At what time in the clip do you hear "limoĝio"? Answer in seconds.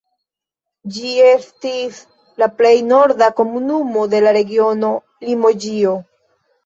5.29-5.95